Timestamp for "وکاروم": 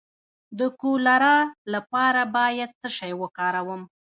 3.21-3.81